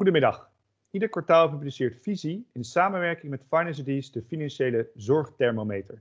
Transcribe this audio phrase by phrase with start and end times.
[0.00, 0.50] Goedemiddag.
[0.90, 6.00] Ieder kwartaal publiceert Visie in samenwerking met Finance de financiële zorgthermometer.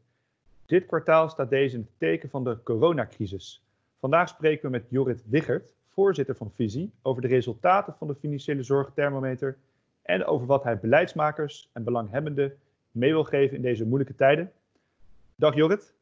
[0.66, 3.64] Dit kwartaal staat deze in het teken van de coronacrisis.
[4.00, 8.64] Vandaag spreken we met Jorrit Wiggert, voorzitter van Visie, over de resultaten van de financiële
[8.64, 9.58] zorgthermometer
[10.02, 12.58] en over wat hij beleidsmakers en belanghebbenden
[12.92, 14.52] mee wil geven in deze moeilijke tijden.
[15.36, 15.94] Dag Jorrit.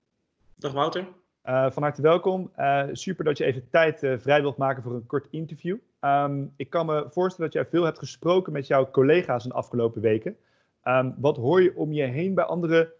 [0.56, 1.08] Dag Wouter.
[1.46, 2.52] Uh, van harte welkom.
[2.58, 5.78] Uh, super dat je even tijd uh, vrij wilt maken voor een kort interview.
[6.02, 9.56] Um, ik kan me voorstellen dat jij veel hebt gesproken met jouw collega's in de
[9.56, 10.36] afgelopen weken.
[10.84, 12.94] Um, wat hoor je om je heen bij andere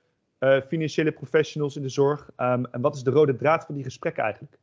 [0.68, 2.30] financiële professionals in de zorg?
[2.38, 4.58] Um, en wat is de rode draad van die gesprekken eigenlijk?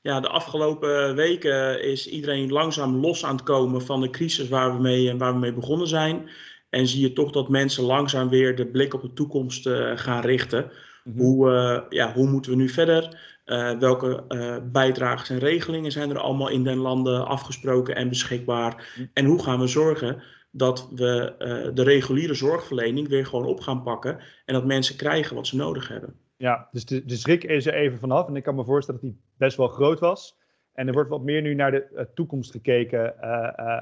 [0.00, 4.76] Ja, de afgelopen weken is iedereen langzaam los aan het komen van de crisis waar
[4.76, 6.28] we mee, waar we mee begonnen zijn.
[6.70, 10.70] En zie je toch dat mensen langzaam weer de blik op de toekomst gaan richten.
[11.04, 11.18] Mhm.
[11.18, 13.33] Hoe, uh, ja, hoe moeten we nu verder?
[13.46, 18.92] Uh, welke uh, bijdragen en regelingen zijn er allemaal in den landen afgesproken en beschikbaar?
[18.96, 19.06] Mhm.
[19.12, 21.34] En hoe gaan we zorgen dat we
[21.74, 25.88] de reguliere zorgverlening weer gewoon op gaan pakken en dat mensen krijgen wat ze nodig
[25.88, 26.14] hebben?
[26.36, 29.10] Ja, dus de, de schrik is er even vanaf en ik kan me voorstellen dat
[29.10, 30.38] die best wel groot was.
[30.72, 33.20] En er wordt wat meer nu naar de toekomst gekeken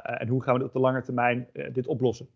[0.05, 2.29] en hoe gaan we op de lange termijn dit oplossen?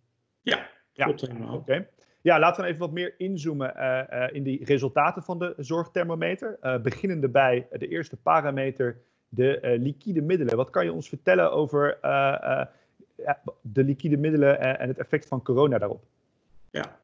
[0.42, 1.26] Ja, klopt ja.
[1.26, 1.56] helemaal.
[1.56, 1.86] Oké.
[2.26, 6.58] Ja, laten we even wat meer inzoomen uh, uh, in die resultaten van de zorgthermometer.
[6.62, 10.56] Uh, beginnende bij de eerste parameter, de liquide middelen.
[10.56, 11.98] Wat kan je ons vertellen over
[13.60, 16.04] de liquide middelen en het effect van corona daarop?
[16.70, 16.98] Ja,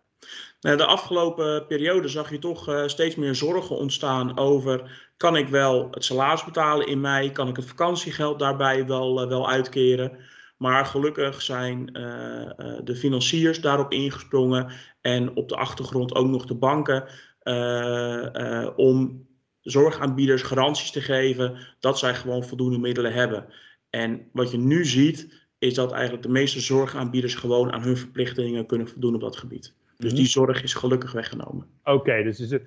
[0.60, 5.88] nou, de afgelopen periode zag je toch steeds meer zorgen ontstaan over: kan ik wel
[5.90, 7.32] het salaris betalen in mei?
[7.32, 10.18] Kan ik het vakantiegeld daarbij wel, wel uitkeren?
[10.62, 16.46] Maar gelukkig zijn uh, uh, de financiers daarop ingesprongen en op de achtergrond ook nog
[16.46, 17.04] de banken
[17.42, 19.26] uh, om
[19.60, 23.46] zorgaanbieders garanties te geven dat zij gewoon voldoende middelen hebben.
[23.90, 28.66] En wat je nu ziet, is dat eigenlijk de meeste zorgaanbieders gewoon aan hun verplichtingen
[28.66, 29.74] kunnen voldoen op dat gebied.
[29.96, 30.20] Dus mhm.
[30.20, 31.66] die zorg is gelukkig weggenomen.
[31.84, 32.62] Oké, dus is het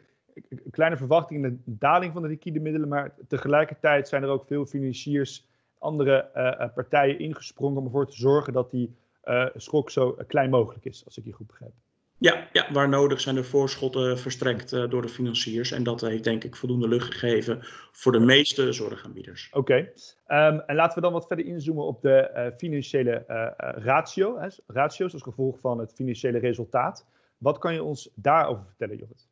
[0.49, 4.45] een kleine verwachting in de daling van de liquide middelen, maar tegelijkertijd zijn er ook
[4.47, 5.45] veel financiers
[5.79, 10.85] andere uh, partijen ingesprongen om ervoor te zorgen dat die uh, schok zo klein mogelijk
[10.85, 11.73] is, als ik je goed begrijp.
[12.17, 15.71] Ja, ja, waar nodig zijn er voorschotten verstrekt uh, door de financiers.
[15.71, 17.59] En dat heeft denk ik voldoende lucht gegeven
[17.91, 19.49] voor de meeste zorgaanbieders.
[19.51, 19.91] Oké,
[20.27, 20.49] okay.
[20.49, 23.47] um, en laten we dan wat verder inzoomen op de uh, financiële uh,
[23.83, 24.39] ratio.
[24.39, 27.05] Hè, ratio's als gevolg van het financiële resultaat.
[27.37, 29.27] Wat kan je ons daarover vertellen, Jorrit?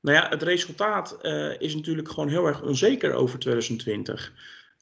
[0.00, 1.18] Nou ja, het resultaat
[1.58, 4.32] is natuurlijk gewoon heel erg onzeker over 2020.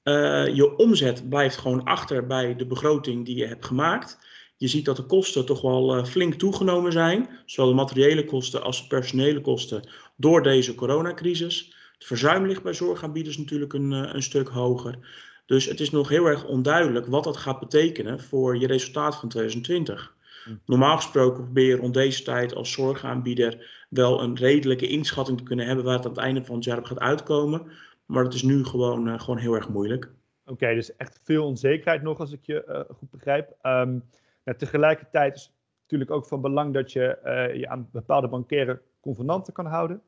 [0.04, 4.18] Uh, je omzet blijft gewoon achter bij de begroting die je hebt gemaakt.
[4.56, 8.62] Je ziet dat de kosten toch wel uh, flink toegenomen zijn, zowel de materiële kosten
[8.62, 11.74] als de personele kosten, door deze coronacrisis.
[11.94, 14.98] Het verzuim ligt bij zorgaanbieders natuurlijk een, uh, een stuk hoger.
[15.46, 19.28] Dus het is nog heel erg onduidelijk wat dat gaat betekenen voor je resultaat van
[19.28, 20.14] 2020.
[20.44, 20.50] Hm.
[20.66, 25.66] Normaal gesproken probeer je rond deze tijd als zorgaanbieder wel een redelijke inschatting te kunnen
[25.66, 27.70] hebben waar het aan het einde van het jaar op gaat uitkomen.
[28.06, 30.10] Maar dat is nu gewoon, uh, gewoon heel erg moeilijk.
[30.46, 33.48] Oké, dus echt veel onzekerheid nog, als ik je uh, goed begrijp.
[33.62, 34.04] Um,
[34.44, 38.80] nou, tegelijkertijd is het natuurlijk ook van belang dat je uh, je aan bepaalde bankaire
[39.00, 40.02] convenanten kan houden.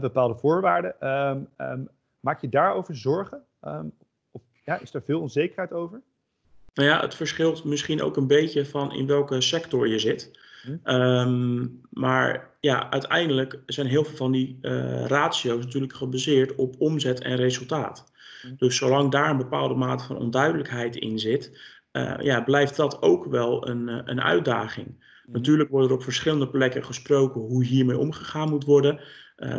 [0.00, 1.08] bepaalde voorwaarden.
[1.08, 1.88] Um, um,
[2.20, 3.44] maak je daarover zorgen?
[4.30, 6.00] of ja, is er veel onzekerheid over?
[6.74, 10.30] Nou ja, het verschilt misschien ook een beetje van in welke sector je zit.
[10.84, 17.20] Um, maar ja, uiteindelijk zijn heel veel van die uh, ratio's natuurlijk gebaseerd op omzet
[17.20, 18.12] en resultaat.
[18.56, 21.60] Dus zolang daar een bepaalde mate van onduidelijkheid in zit,
[21.92, 25.08] uh, ja, blijft dat ook wel een, uh, een uitdaging.
[25.26, 29.00] Natuurlijk wordt er op verschillende plekken gesproken hoe hiermee omgegaan moet worden.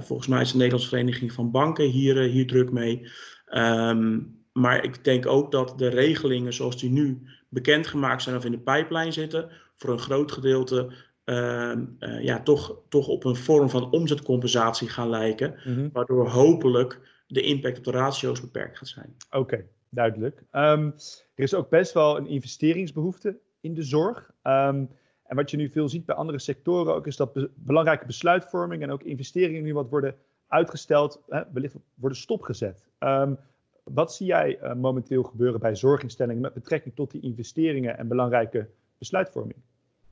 [0.02, 3.08] volgens mij is de Nederlandse Vereniging van Banken hier, hier druk mee.
[3.54, 8.52] Um, maar ik denk ook dat de regelingen zoals die nu bekendgemaakt zijn of in
[8.52, 9.50] de pijplijn zitten,
[9.82, 10.94] voor een groot gedeelte
[11.26, 15.56] uh, uh, ja, toch, toch op een vorm van omzetcompensatie gaan lijken.
[15.64, 15.90] Mhm.
[15.94, 19.16] Waardoor hopelijk de impact op de ratio's beperkt gaat zijn.
[19.32, 20.44] Oké, duidelijk.
[20.52, 20.94] Um,
[21.36, 24.32] er is ook best wel een investeringsbehoefte in de zorg.
[24.44, 24.90] Um,
[25.24, 28.82] en wat je nu veel ziet bij andere sectoren ook, is dat be belangrijke besluitvorming
[28.82, 30.16] en ook investeringen nu wat worden
[30.48, 32.86] uitgesteld, hè, wellicht worden stopgezet.
[33.00, 33.38] Um,
[33.84, 38.70] wat zie jij uh, momenteel gebeuren bij zorginstellingen met betrekking tot die investeringen en belangrijke
[38.98, 39.60] besluitvorming?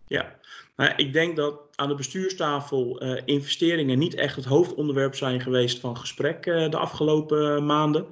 [0.10, 0.36] Ja,
[0.76, 5.80] nou, ik denk dat aan de bestuurstafel uh, investeringen niet echt het hoofdonderwerp zijn geweest
[5.80, 8.06] van gesprek uh, de afgelopen maanden.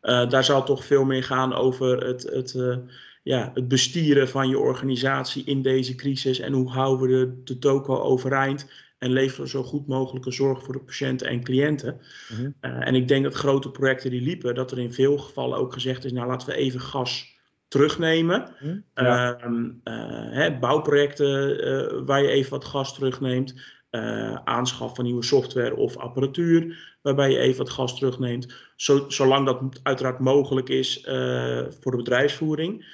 [0.00, 2.80] daar zal toch veel meer gaan over het, het,
[3.22, 7.58] ja, het bestieren van je organisatie in deze crisis en hoe houden we de, de
[7.58, 8.66] toko overeind
[8.98, 12.00] en leveren zo goed mogelijke zorg voor de patiënten en cliënten.
[12.40, 15.72] Uh, en ik denk dat grote projecten die liepen, dat er in veel gevallen ook
[15.72, 17.35] gezegd is, nou laten we even gas
[17.68, 18.48] terugnemen.
[18.58, 19.70] Hm, ehm,
[20.30, 23.74] hè, bouwprojecten waar je even wat gas terugneemt.
[24.44, 28.54] aanschaf van nieuwe software of apparatuur, waarbij je even wat gas terugneemt.
[29.08, 31.00] zolang dat uiteraard mogelijk is
[31.80, 32.86] voor de bedrijfsvoering.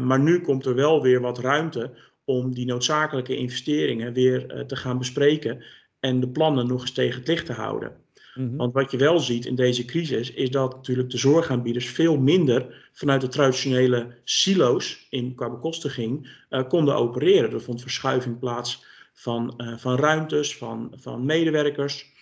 [0.00, 1.90] maar nu komt er wel weer wat ruimte
[2.24, 5.64] om die noodzakelijke investeringen weer te gaan bespreken
[6.00, 8.03] en de plannen nog eens tegen het licht te houden.
[8.34, 8.56] Mhm.
[8.56, 12.88] Want wat je wel ziet in deze crisis is dat natuurlijk de zorgaanbieders veel minder
[12.92, 17.52] vanuit de traditionele silo's in qua bekostiging uh, konden opereren.
[17.52, 22.12] Er vond verschuiving plaats van, uh, van ruimtes, van, van medewerkers.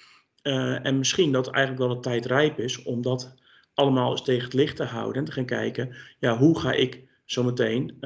[0.43, 3.35] Uh, en misschien dat eigenlijk wel de tijd rijp is om dat
[3.75, 7.03] allemaal eens tegen het licht te houden en te gaan kijken, ja, hoe ga ik
[7.25, 7.97] zometeen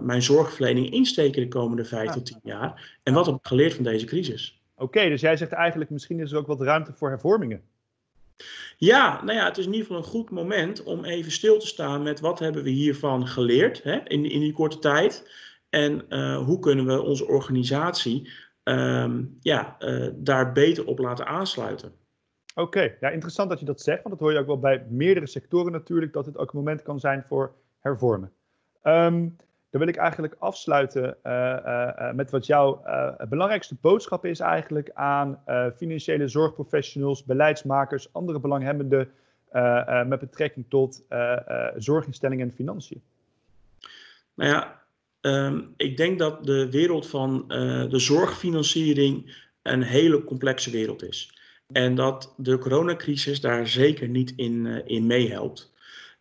[0.00, 2.98] mijn zorgverlening insteken de komende vijf tot tien jaar?
[3.02, 4.61] En wat heb ik geleerd van deze crisis?
[4.82, 7.62] Oké, dus jij zegt eigenlijk misschien is er ook wat ruimte voor hervormingen.
[8.76, 11.66] Ja, nou ja, het is in ieder geval een goed moment om even stil te
[11.66, 15.30] staan met wat hebben we hiervan geleerd hè, in, in die korte tijd.
[15.68, 18.30] En uh, hoe kunnen we onze organisatie
[18.64, 21.92] um, ja, uh, daar beter op laten aansluiten.
[22.54, 25.26] Oké, ja, interessant dat je dat zegt, want dat hoor je ook wel bij meerdere
[25.26, 28.32] sectoren natuurlijk, dat het ook een moment kan zijn voor hervormen.
[28.82, 29.36] Um,
[29.72, 32.82] dan wil ik eigenlijk afsluiten uh, uh, met wat jouw
[33.28, 35.40] belangrijkste boodschap is eigenlijk aan
[35.76, 39.10] financiële zorgprofessionals, beleidsmakers, andere belanghebbenden
[40.06, 41.04] met betrekking tot
[41.76, 43.02] zorginstellingen en financiën.
[44.34, 44.82] Nou ja,
[45.20, 47.44] um, ik denk dat de wereld van
[47.88, 51.34] de zorgfinanciering een hele complexe wereld is.
[51.72, 55.72] En dat de coronacrisis daar zeker niet in, in meehelpt.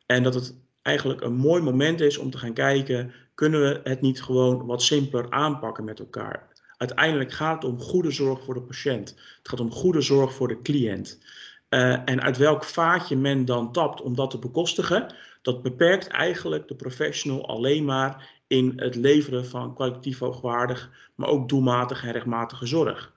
[0.06, 4.02] En dat het eigenlijk een mooi moment is om te gaan kijken kunnen we het
[4.02, 6.48] niet gewoon wat simpeler aanpakken met elkaar?
[6.78, 9.10] Uiteindelijk gaat het om goede zorg voor de patiënt.
[9.10, 11.20] Het gaat om goede zorg voor de cliënt.
[11.70, 16.68] Uh, en uit welk vaatje men dan tapt om dat te bekostigen, dat beperkt eigenlijk
[16.68, 22.66] de professional alleen maar in het leveren van kwalitatief hoogwaardig, maar ook doelmatige en rechtmatige
[22.66, 23.14] zorg.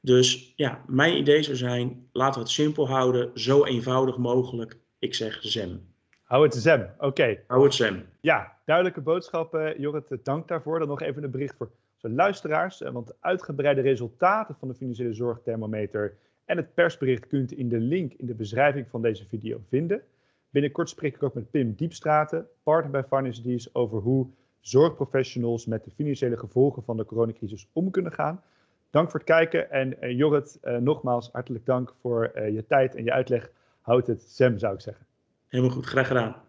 [0.00, 4.78] Dus ja, mijn idee zou zijn, laten we het simpel houden, zo eenvoudig mogelijk.
[4.98, 5.95] Ik zeg ZEM.
[6.26, 7.38] Hou het ZEM, oké.
[7.46, 8.06] Hou het ZEM.
[8.20, 9.80] Ja, duidelijke boodschappen.
[9.80, 10.78] Jorrit, dank daarvoor.
[10.78, 12.82] Dan nog even een bericht voor onze luisteraars.
[12.82, 17.68] Eh, want de uitgebreide resultaten van de financiële zorgthermometer en het persbericht kunt u in
[17.68, 20.02] de link in de beschrijving van deze video vinden.
[20.50, 24.26] Binnenkort spreek ik ook met Pim Diepstraten, partner bij Finance over hoe
[24.60, 28.42] zorgprofessionals met de financiële gevolgen van de coronacrisis om kunnen gaan.
[28.90, 32.94] Dank voor het kijken en uh, Jorrit, uh, nogmaals hartelijk dank voor uh, je tijd
[32.94, 33.50] en je uitleg.
[33.80, 35.06] Houd het ZEM, zou ik zeggen.
[35.56, 36.45] Helemaal goed, graag gedaan.